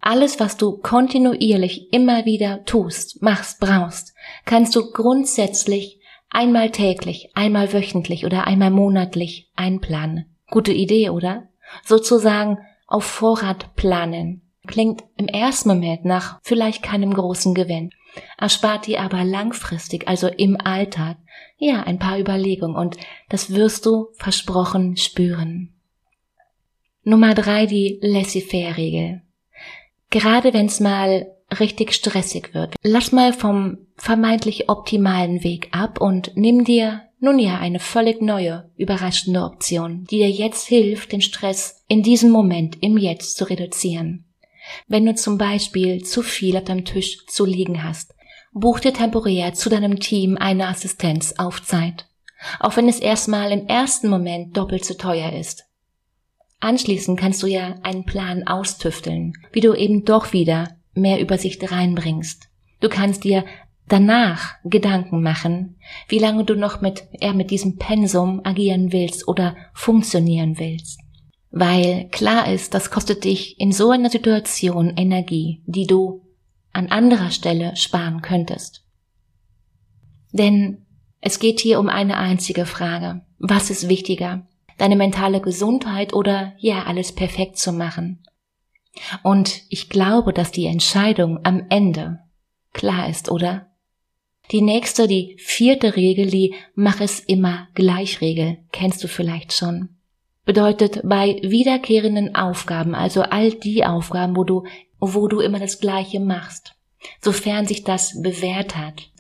Alles, 0.00 0.38
was 0.38 0.59
du 0.59 0.76
kontinuierlich 0.78 1.93
immer 1.93 2.26
wieder 2.26 2.64
tust, 2.64 3.23
machst, 3.23 3.59
brauchst, 3.59 4.14
kannst 4.45 4.76
du 4.76 4.93
grundsätzlich 4.93 5.99
einmal 6.31 6.71
täglich, 6.71 7.31
einmal 7.35 7.73
wöchentlich 7.73 8.26
oder 8.26 8.47
einmal 8.47 8.71
monatlich 8.71 9.50
einplanen. 9.57 10.26
Gute 10.50 10.73
Idee, 10.73 11.09
oder? 11.11 11.49
Sozusagen 11.85 12.59
auf 12.87 13.05
Vorrat 13.05 13.75
planen. 13.76 14.48
Klingt 14.69 15.03
im 15.17 15.29
ersten 15.29 15.71
Moment 15.71 16.05
nach 16.05 16.41
vielleicht 16.43 16.83
keinem 16.83 17.15
großen 17.15 17.55
Gewinn, 17.55 17.91
erspart 18.37 18.87
dir 18.87 19.01
aber 19.01 19.25
langfristig, 19.25 20.07
also 20.07 20.29
im 20.29 20.61
Alltag, 20.61 21.17
ja, 21.57 21.83
ein 21.85 21.99
paar 21.99 22.21
Überlegungen 22.21 22.77
und 22.77 22.99
das 23.31 23.55
wirst 23.55 23.87
du 23.87 24.09
versprochen 24.13 24.99
spüren. 24.99 25.73
Nummer 27.03 27.35
drei, 27.35 27.65
die 27.65 27.99
Laissez-faire-Regel. 28.03 29.23
Gerade 30.11 30.53
wenn's 30.53 30.81
mal 30.81 31.35
richtig 31.59 31.95
stressig 31.95 32.53
wird, 32.53 32.75
lass 32.83 33.11
mal 33.11 33.33
vom 33.33 33.79
vermeintlich 33.97 34.69
optimalen 34.69 35.43
Weg 35.43 35.69
ab 35.73 35.99
und 35.99 36.33
nimm 36.35 36.65
dir 36.65 37.05
nun 37.21 37.39
ja, 37.39 37.59
eine 37.59 37.81
völlig 37.81 38.21
neue, 38.21 38.71
überraschende 38.77 39.43
Option, 39.43 40.05
die 40.11 40.19
dir 40.19 40.31
jetzt 40.31 40.69
hilft, 40.69 41.13
den 41.13 41.23
Stress 41.23 41.83
in 41.89 42.03
diesem 42.03 42.31
Moment 42.31 42.77
im 42.83 42.99
Jetzt 42.99 43.39
zu 43.39 43.49
reduzieren. 43.49 44.27
Wenn 44.87 45.07
du 45.07 45.15
zum 45.15 45.39
Beispiel 45.39 46.03
zu 46.05 46.23
viel 46.23 46.57
auf 46.57 46.65
deinem 46.65 46.85
Tisch 46.85 47.27
zu 47.27 47.45
liegen 47.45 47.83
hast, 47.85 48.15
buch 48.53 48.81
dir 48.81 48.93
temporär 48.93 49.55
zu 49.55 49.69
deinem 49.69 50.01
Team 50.01 50.37
eine 50.37 50.69
Assistenz 50.69 51.35
auf 51.39 51.63
Zeit. 51.63 52.07
Auch 52.61 52.77
wenn 52.77 52.89
es 52.89 53.01
erstmal 53.01 53.51
im 53.53 53.67
ersten 53.67 54.09
Moment 54.09 54.57
doppelt 54.57 54.85
so 54.85 54.95
teuer 54.95 55.33
ist. 55.33 55.65
Anschließend 56.61 57.19
kannst 57.19 57.43
du 57.43 57.47
ja 57.47 57.77
einen 57.83 58.05
Plan 58.05 58.47
austüfteln, 58.47 59.33
wie 59.53 59.61
du 59.61 59.75
eben 59.75 60.05
doch 60.05 60.33
wieder 60.33 60.77
mehr 60.95 61.21
Übersicht 61.21 61.71
reinbringst. 61.71 62.49
Du 62.81 62.89
kannst 62.89 63.25
dir 63.25 63.45
danach 63.89 64.55
Gedanken 64.65 65.23
machen, 65.23 65.77
wie 66.09 66.19
lange 66.19 66.45
du 66.45 66.55
noch 66.55 66.81
mit, 66.81 67.05
eher 67.13 67.35
mit 67.35 67.51
diesem 67.51 67.77
Pensum 67.77 68.41
agieren 68.45 68.93
willst 68.93 69.27
oder 69.29 69.57
funktionieren 69.73 70.59
willst. 70.59 71.01
Weil 71.50 72.09
klar 72.11 72.52
ist, 72.52 72.75
das 72.75 72.90
kostet 72.90 73.25
dich 73.25 73.59
in 73.59 73.73
so 73.73 73.90
einer 73.90 74.11
Situation 74.11 74.97
Energie, 74.97 75.62
die 75.67 75.87
du 75.87 76.23
an 76.73 76.88
anderer 76.88 77.31
Stelle 77.31 77.75
sparen 77.76 78.21
könntest. 78.21 78.85
Denn 80.33 80.87
es 81.21 81.38
geht 81.38 81.61
hier 81.61 81.81
um 81.81 81.88
eine 81.88 82.19
einzige 82.19 82.67
Frage. 82.67 83.23
Was 83.38 83.71
ist 83.71 83.88
wichtiger? 83.88 84.47
Deine 84.76 84.97
mentale 84.97 85.40
Gesundheit 85.40 86.12
oder 86.12 86.55
ja, 86.59 86.85
alles 86.85 87.14
perfekt 87.14 87.59
zu 87.59 87.73
machen? 87.73 88.23
Und 89.23 89.62
ich 89.69 89.88
glaube, 89.88 90.33
dass 90.33 90.52
die 90.52 90.67
Entscheidung 90.67 91.40
am 91.45 91.64
Ende 91.69 92.21
klar 92.73 93.09
ist, 93.09 93.31
oder? 93.31 93.67
Die 94.50 94.62
nächste, 94.62 95.09
die 95.09 95.37
vierte 95.38 95.97
Regel, 95.97 96.31
die 96.31 96.55
Mach 96.75 97.00
es 97.00 97.21
immer 97.21 97.69
gleich 97.75 98.21
Regel, 98.21 98.59
kennst 98.73 99.02
du 99.05 99.09
vielleicht 99.09 99.52
schon. 99.52 99.98
Bedeutet 100.49 101.02
bei 101.05 101.38
wiederkehrenden 101.43 102.35
Aufgaben, 102.35 102.95
also 102.95 103.21
all 103.21 103.52
die 103.52 103.85
Aufgaben, 103.85 104.35
wo 104.35 104.45
du, 104.45 104.64
wo 104.99 105.28
du 105.28 105.40
immer 105.40 105.59
das 105.59 105.78
Gleiche 105.78 106.21
machst, 106.21 106.75
sofern 107.21 107.67
sich 107.67 107.85
das 107.85 108.23
bewährt 108.23 108.75
hat. 108.75 109.11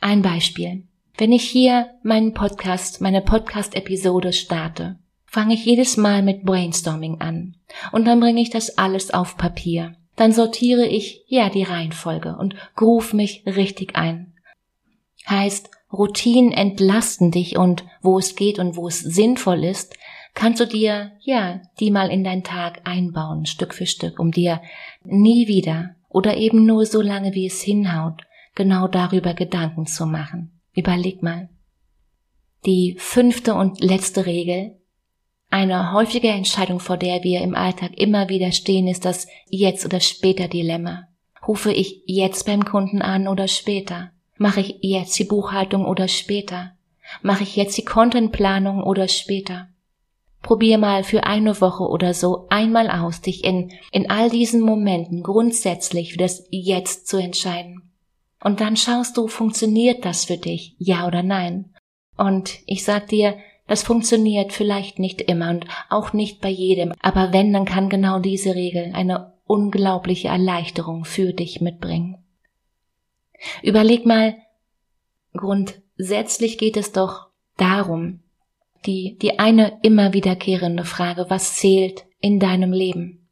Ein 0.00 0.22
Beispiel. 0.22 0.84
Wenn 1.18 1.32
ich 1.32 1.42
hier 1.42 1.88
meinen 2.04 2.34
Podcast, 2.34 3.00
meine 3.00 3.20
Podcast-Episode 3.20 4.32
starte, 4.32 5.00
fange 5.24 5.54
ich 5.54 5.64
jedes 5.64 5.96
Mal 5.96 6.22
mit 6.22 6.44
Brainstorming 6.44 7.20
an. 7.20 7.56
Und 7.90 8.04
dann 8.04 8.20
bringe 8.20 8.40
ich 8.40 8.50
das 8.50 8.78
alles 8.78 9.12
auf 9.12 9.36
Papier. 9.36 9.96
Dann 10.14 10.30
sortiere 10.30 10.86
ich 10.86 11.24
ja 11.26 11.50
die 11.50 11.64
Reihenfolge 11.64 12.36
und 12.38 12.54
gruf 12.76 13.12
mich 13.12 13.42
richtig 13.44 13.96
ein 13.96 14.36
heißt, 15.28 15.70
Routinen 15.92 16.52
entlasten 16.52 17.30
dich 17.30 17.56
und 17.56 17.84
wo 18.02 18.18
es 18.18 18.36
geht 18.36 18.58
und 18.58 18.76
wo 18.76 18.88
es 18.88 19.00
sinnvoll 19.00 19.64
ist, 19.64 19.96
kannst 20.36 20.60
du 20.60 20.66
dir, 20.66 21.12
ja, 21.20 21.60
die 21.80 21.90
mal 21.90 22.10
in 22.10 22.22
deinen 22.22 22.44
Tag 22.44 22.82
einbauen, 22.84 23.46
Stück 23.46 23.74
für 23.74 23.86
Stück, 23.86 24.20
um 24.20 24.30
dir 24.30 24.62
nie 25.02 25.48
wieder 25.48 25.96
oder 26.08 26.36
eben 26.36 26.64
nur 26.64 26.86
so 26.86 27.00
lange 27.00 27.34
wie 27.34 27.46
es 27.46 27.60
hinhaut, 27.62 28.22
genau 28.54 28.86
darüber 28.86 29.34
Gedanken 29.34 29.86
zu 29.86 30.06
machen. 30.06 30.60
Überleg 30.74 31.22
mal. 31.22 31.48
Die 32.66 32.96
fünfte 32.98 33.54
und 33.54 33.80
letzte 33.80 34.26
Regel, 34.26 34.76
eine 35.50 35.92
häufige 35.92 36.28
Entscheidung, 36.28 36.80
vor 36.80 36.96
der 36.96 37.24
wir 37.24 37.40
im 37.40 37.54
Alltag 37.54 37.92
immer 37.96 38.28
wieder 38.28 38.52
stehen, 38.52 38.88
ist 38.88 39.04
das 39.04 39.26
Jetzt- 39.48 39.86
oder 39.86 40.00
Später-Dilemma. 40.00 41.08
Rufe 41.46 41.72
ich 41.72 42.02
jetzt 42.06 42.44
beim 42.44 42.64
Kunden 42.64 43.00
an 43.00 43.26
oder 43.26 43.48
später? 43.48 44.10
Mache 44.36 44.60
ich 44.60 44.78
jetzt 44.82 45.18
die 45.18 45.24
Buchhaltung 45.24 45.86
oder 45.86 46.08
später? 46.08 46.72
Mache 47.22 47.44
ich 47.44 47.56
jetzt 47.56 47.78
die 47.78 47.84
Contentplanung 47.84 48.82
oder 48.82 49.08
später? 49.08 49.68
Probier 50.46 50.78
mal 50.78 51.02
für 51.02 51.24
eine 51.24 51.60
Woche 51.60 51.82
oder 51.82 52.14
so 52.14 52.46
einmal 52.50 52.88
aus, 52.88 53.20
dich 53.20 53.42
in, 53.42 53.72
in 53.90 54.08
all 54.08 54.30
diesen 54.30 54.60
Momenten 54.60 55.24
grundsätzlich 55.24 56.12
für 56.12 56.18
das 56.18 56.46
Jetzt 56.50 57.08
zu 57.08 57.16
entscheiden. 57.16 57.90
Und 58.44 58.60
dann 58.60 58.76
schaust 58.76 59.16
du, 59.16 59.26
funktioniert 59.26 60.04
das 60.04 60.26
für 60.26 60.36
dich, 60.36 60.76
ja 60.78 61.04
oder 61.08 61.24
nein? 61.24 61.74
Und 62.16 62.60
ich 62.66 62.84
sag 62.84 63.08
dir, 63.08 63.36
das 63.66 63.82
funktioniert 63.82 64.52
vielleicht 64.52 65.00
nicht 65.00 65.20
immer 65.20 65.50
und 65.50 65.66
auch 65.90 66.12
nicht 66.12 66.40
bei 66.40 66.50
jedem, 66.50 66.92
aber 67.02 67.32
wenn, 67.32 67.52
dann 67.52 67.64
kann 67.64 67.88
genau 67.88 68.20
diese 68.20 68.54
Regel 68.54 68.92
eine 68.94 69.32
unglaubliche 69.46 70.28
Erleichterung 70.28 71.04
für 71.04 71.32
dich 71.32 71.60
mitbringen. 71.60 72.24
Überleg 73.64 74.06
mal, 74.06 74.36
grundsätzlich 75.32 76.56
geht 76.56 76.76
es 76.76 76.92
doch 76.92 77.26
darum, 77.56 78.20
die, 78.84 79.16
die 79.20 79.38
eine 79.38 79.78
immer 79.82 80.12
wiederkehrende 80.12 80.84
Frage, 80.84 81.26
was 81.28 81.56
zählt 81.56 82.06
in 82.20 82.38
deinem 82.38 82.72
Leben? 82.72 83.28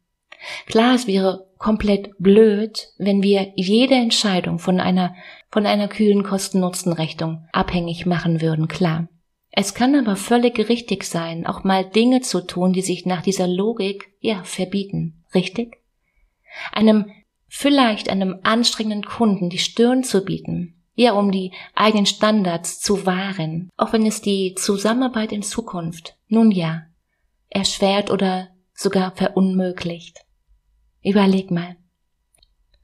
Klar, 0.67 0.95
es 0.95 1.07
wäre 1.07 1.47
komplett 1.57 2.11
blöd, 2.19 2.89
wenn 2.97 3.23
wir 3.23 3.53
jede 3.55 3.95
Entscheidung 3.95 4.59
von 4.59 4.79
einer, 4.79 5.15
von 5.49 5.65
einer 5.65 5.87
kühlen 5.87 6.23
Kosten-Nutzen-Rechnung 6.23 7.47
abhängig 7.51 8.05
machen 8.05 8.41
würden, 8.41 8.67
klar. 8.67 9.07
Es 9.51 9.73
kann 9.73 9.95
aber 9.95 10.17
völlig 10.17 10.57
richtig 10.69 11.05
sein, 11.05 11.45
auch 11.45 11.63
mal 11.63 11.85
Dinge 11.85 12.19
zu 12.21 12.41
tun, 12.41 12.73
die 12.73 12.81
sich 12.81 13.05
nach 13.05 13.21
dieser 13.21 13.47
Logik, 13.47 14.11
ja, 14.19 14.43
verbieten. 14.43 15.23
Richtig? 15.33 15.77
Einem, 16.73 17.09
vielleicht 17.47 18.09
einem 18.09 18.39
anstrengenden 18.43 19.05
Kunden 19.05 19.49
die 19.49 19.57
Stirn 19.57 20.03
zu 20.03 20.25
bieten, 20.25 20.83
ja, 20.95 21.13
um 21.13 21.31
die 21.31 21.51
eigenen 21.75 22.05
Standards 22.05 22.79
zu 22.79 23.05
wahren, 23.05 23.69
auch 23.77 23.93
wenn 23.93 24.05
es 24.05 24.21
die 24.21 24.55
Zusammenarbeit 24.55 25.31
in 25.31 25.43
Zukunft, 25.43 26.17
nun 26.27 26.51
ja, 26.51 26.83
erschwert 27.49 28.09
oder 28.09 28.49
sogar 28.73 29.11
verunmöglicht. 29.15 30.21
Überleg 31.03 31.51
mal. 31.51 31.75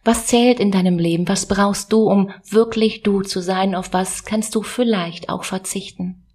Was 0.03 0.27
zählt 0.27 0.60
in 0.60 0.72
deinem 0.72 0.98
Leben? 0.98 1.27
Was 1.27 1.46
brauchst 1.46 1.91
du, 1.94 2.03
um 2.10 2.32
wirklich 2.50 3.03
du 3.03 3.22
zu 3.22 3.41
sein? 3.41 3.75
Auf 3.75 3.94
was 3.94 4.25
kannst 4.25 4.56
du 4.56 4.63
vielleicht 4.63 5.30
auch 5.30 5.44
verzichten? 5.44 6.25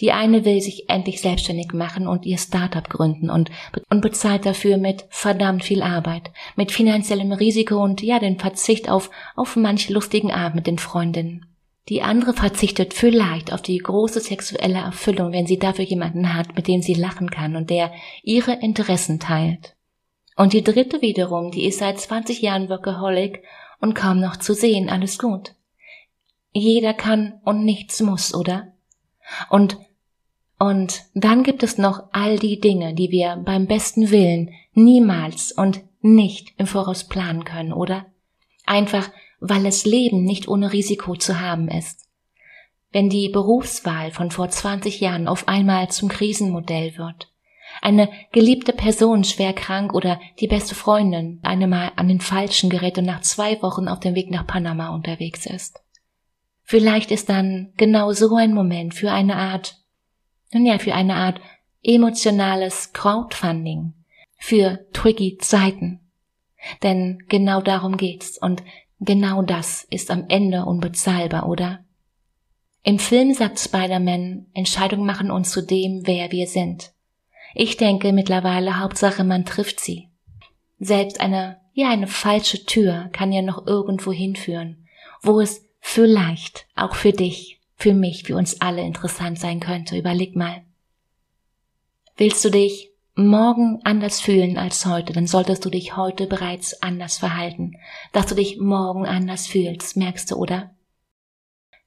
Die 0.00 0.12
eine 0.12 0.44
will 0.44 0.60
sich 0.60 0.90
endlich 0.90 1.20
selbstständig 1.22 1.72
machen 1.72 2.06
und 2.06 2.26
ihr 2.26 2.36
Startup 2.36 2.88
gründen 2.88 3.30
und, 3.30 3.50
und 3.88 4.02
bezahlt 4.02 4.44
dafür 4.44 4.76
mit 4.76 5.06
verdammt 5.08 5.64
viel 5.64 5.82
Arbeit, 5.82 6.30
mit 6.54 6.70
finanziellem 6.70 7.32
Risiko 7.32 7.82
und 7.82 8.02
ja, 8.02 8.18
den 8.18 8.38
Verzicht 8.38 8.90
auf, 8.90 9.10
auf 9.36 9.56
manch 9.56 9.88
lustigen 9.88 10.30
Abend 10.30 10.56
mit 10.56 10.66
den 10.66 10.78
Freundinnen. 10.78 11.46
Die 11.88 12.02
andere 12.02 12.34
verzichtet 12.34 12.94
vielleicht 12.94 13.52
auf 13.52 13.62
die 13.62 13.78
große 13.78 14.20
sexuelle 14.20 14.78
Erfüllung, 14.78 15.32
wenn 15.32 15.46
sie 15.46 15.58
dafür 15.58 15.84
jemanden 15.84 16.34
hat, 16.34 16.56
mit 16.56 16.66
dem 16.66 16.82
sie 16.82 16.94
lachen 16.94 17.30
kann 17.30 17.56
und 17.56 17.70
der 17.70 17.92
ihre 18.22 18.52
Interessen 18.54 19.20
teilt. 19.20 19.76
Und 20.36 20.52
die 20.52 20.64
dritte 20.64 21.00
wiederum, 21.00 21.52
die 21.52 21.64
ist 21.64 21.78
seit 21.78 21.98
20 21.98 22.42
Jahren 22.42 22.68
Workaholic 22.68 23.42
und 23.80 23.94
kaum 23.94 24.20
noch 24.20 24.36
zu 24.36 24.52
sehen, 24.52 24.90
alles 24.90 25.18
gut. 25.18 25.54
Jeder 26.52 26.92
kann 26.92 27.40
und 27.44 27.64
nichts 27.64 28.00
muss, 28.00 28.34
oder? 28.34 28.72
Und, 29.50 29.78
und 30.58 31.04
dann 31.14 31.42
gibt 31.42 31.62
es 31.62 31.78
noch 31.78 32.04
all 32.12 32.38
die 32.38 32.60
Dinge, 32.60 32.94
die 32.94 33.10
wir 33.10 33.36
beim 33.44 33.66
besten 33.66 34.10
Willen 34.10 34.50
niemals 34.72 35.52
und 35.52 35.80
nicht 36.00 36.54
im 36.58 36.66
Voraus 36.66 37.04
planen 37.04 37.44
können, 37.44 37.72
oder? 37.72 38.06
Einfach, 38.64 39.10
weil 39.40 39.64
das 39.64 39.84
Leben 39.84 40.24
nicht 40.24 40.48
ohne 40.48 40.72
Risiko 40.72 41.16
zu 41.16 41.40
haben 41.40 41.68
ist. 41.68 42.08
Wenn 42.92 43.10
die 43.10 43.28
Berufswahl 43.28 44.10
von 44.10 44.30
vor 44.30 44.48
20 44.48 45.00
Jahren 45.00 45.28
auf 45.28 45.48
einmal 45.48 45.90
zum 45.90 46.08
Krisenmodell 46.08 46.96
wird, 46.96 47.28
eine 47.82 48.08
geliebte 48.32 48.72
Person 48.72 49.24
schwer 49.24 49.52
krank 49.52 49.92
oder 49.92 50.20
die 50.40 50.46
beste 50.46 50.74
Freundin 50.74 51.40
einmal 51.42 51.92
an 51.96 52.08
den 52.08 52.20
falschen 52.20 52.70
gerät 52.70 52.96
und 52.98 53.04
nach 53.04 53.20
zwei 53.20 53.60
Wochen 53.62 53.88
auf 53.88 54.00
dem 54.00 54.14
Weg 54.14 54.30
nach 54.30 54.46
Panama 54.46 54.94
unterwegs 54.94 55.46
ist. 55.46 55.82
Vielleicht 56.68 57.12
ist 57.12 57.28
dann 57.28 57.72
genau 57.76 58.12
so 58.12 58.34
ein 58.34 58.52
Moment 58.52 58.92
für 58.92 59.12
eine 59.12 59.36
Art, 59.36 59.76
nun 60.52 60.66
ja, 60.66 60.78
für 60.78 60.94
eine 60.94 61.14
Art 61.14 61.40
emotionales 61.84 62.92
Crowdfunding, 62.92 63.94
für 64.36 64.84
tricky 64.92 65.38
Zeiten. 65.38 66.00
Denn 66.82 67.22
genau 67.28 67.60
darum 67.60 67.96
geht's 67.96 68.36
und 68.36 68.64
genau 68.98 69.42
das 69.42 69.84
ist 69.90 70.10
am 70.10 70.24
Ende 70.28 70.64
unbezahlbar, 70.64 71.48
oder? 71.48 71.84
Im 72.82 72.98
Film 72.98 73.32
sagt 73.32 73.60
Spider-Man, 73.60 74.46
Entscheidungen 74.52 75.06
machen 75.06 75.30
uns 75.30 75.50
zu 75.50 75.62
dem, 75.62 76.04
wer 76.04 76.32
wir 76.32 76.48
sind. 76.48 76.92
Ich 77.54 77.76
denke 77.76 78.12
mittlerweile 78.12 78.80
Hauptsache 78.80 79.22
man 79.22 79.44
trifft 79.44 79.78
sie. 79.78 80.08
Selbst 80.80 81.20
eine, 81.20 81.60
ja, 81.74 81.90
eine 81.90 82.08
falsche 82.08 82.64
Tür 82.64 83.08
kann 83.12 83.30
ja 83.30 83.42
noch 83.42 83.68
irgendwo 83.68 84.10
hinführen, 84.10 84.88
wo 85.22 85.40
es 85.40 85.65
vielleicht 85.88 86.66
auch 86.74 86.96
für 86.96 87.12
dich, 87.12 87.60
für 87.76 87.94
mich, 87.94 88.24
für 88.24 88.34
uns 88.34 88.60
alle 88.60 88.82
interessant 88.82 89.38
sein 89.38 89.60
könnte. 89.60 89.96
Überleg 89.96 90.34
mal. 90.34 90.62
Willst 92.16 92.44
du 92.44 92.50
dich 92.50 92.90
morgen 93.14 93.80
anders 93.84 94.20
fühlen 94.20 94.58
als 94.58 94.84
heute, 94.84 95.12
dann 95.12 95.28
solltest 95.28 95.64
du 95.64 95.70
dich 95.70 95.96
heute 95.96 96.26
bereits 96.26 96.82
anders 96.82 97.18
verhalten, 97.18 97.76
dass 98.12 98.26
du 98.26 98.34
dich 98.34 98.58
morgen 98.58 99.06
anders 99.06 99.46
fühlst, 99.46 99.96
merkst 99.96 100.32
du, 100.32 100.36
oder? 100.36 100.74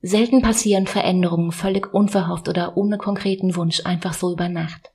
Selten 0.01 0.41
passieren 0.41 0.87
Veränderungen 0.87 1.51
völlig 1.51 1.93
unverhofft 1.93 2.47
oder 2.47 2.77
ohne 2.77 2.97
konkreten 2.97 3.57
Wunsch 3.57 3.85
einfach 3.85 4.13
so 4.13 4.31
über 4.31 4.47
Nacht. 4.47 4.91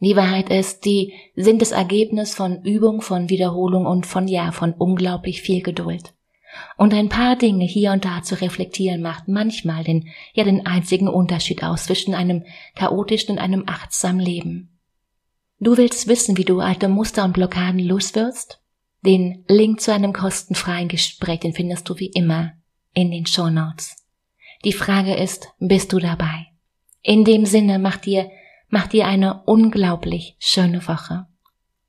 Die 0.00 0.16
Wahrheit 0.16 0.50
ist, 0.50 0.84
die 0.84 1.14
sind 1.34 1.62
das 1.62 1.72
Ergebnis 1.72 2.34
von 2.34 2.62
Übung, 2.62 3.00
von 3.00 3.30
Wiederholung 3.30 3.86
und 3.86 4.06
von 4.06 4.28
ja, 4.28 4.52
von 4.52 4.74
unglaublich 4.74 5.40
viel 5.40 5.62
Geduld. 5.62 6.12
Und 6.76 6.94
ein 6.94 7.08
paar 7.08 7.36
Dinge 7.36 7.64
hier 7.64 7.92
und 7.92 8.04
da 8.04 8.22
zu 8.22 8.40
reflektieren 8.40 9.02
macht 9.02 9.28
manchmal 9.28 9.84
den, 9.84 10.08
ja 10.32 10.44
den 10.44 10.66
einzigen 10.66 11.08
Unterschied 11.08 11.62
aus 11.62 11.84
zwischen 11.84 12.14
einem 12.14 12.44
chaotischen 12.74 13.32
und 13.32 13.38
einem 13.38 13.64
achtsamen 13.66 14.20
Leben. 14.20 14.78
Du 15.60 15.76
willst 15.76 16.06
wissen, 16.06 16.36
wie 16.36 16.44
du 16.44 16.60
alte 16.60 16.88
Muster 16.88 17.24
und 17.24 17.32
Blockaden 17.32 17.80
loswirst? 17.80 18.60
Den 19.04 19.44
Link 19.48 19.80
zu 19.80 19.92
einem 19.92 20.12
kostenfreien 20.12 20.88
Gespräch, 20.88 21.40
den 21.40 21.52
findest 21.52 21.88
du 21.88 21.98
wie 21.98 22.06
immer 22.06 22.52
in 22.94 23.10
den 23.10 23.26
Show 23.26 23.48
Notes. 23.48 23.96
Die 24.64 24.72
Frage 24.72 25.14
ist, 25.14 25.48
bist 25.58 25.92
du 25.92 25.98
dabei? 25.98 26.46
In 27.02 27.24
dem 27.24 27.44
Sinne, 27.46 27.78
mach 27.78 27.96
dir, 27.96 28.30
mach 28.68 28.88
dir 28.88 29.06
eine 29.06 29.42
unglaublich 29.44 30.36
schöne 30.40 30.86
Woche. 30.88 31.26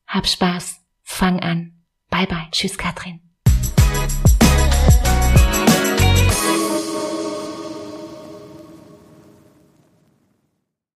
Hab 0.05 0.27
Spaß, 0.27 0.81
fang 1.01 1.39
an. 1.39 1.83
Bye 2.09 2.27
bye. 2.27 2.47
Tschüss, 2.51 2.77
Katrin. 2.77 3.28